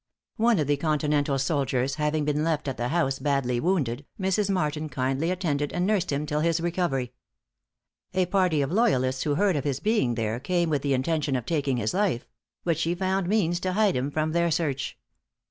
[0.37, 4.49] One of the continental soldiers having been left at the house badly wounded, Mrs.
[4.49, 7.13] Martin kindly attended and nursed him till his recovery.
[8.15, 11.45] A party of loyalists who heard of his being there, came with the intention of
[11.45, 12.25] taking his life;
[12.63, 14.97] but she found means to hide him from their search.